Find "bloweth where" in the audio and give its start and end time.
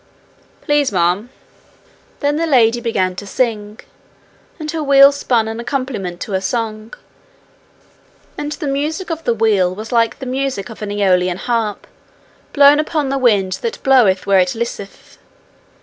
13.83-14.39